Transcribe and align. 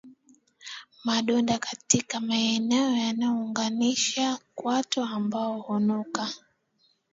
Madonda 1.05 1.57
katika 1.57 2.19
maeneo 2.19 2.91
yanayounganisha 2.97 4.39
kwato 4.55 5.03
ambayo 5.03 5.53
hunuka 5.57 6.29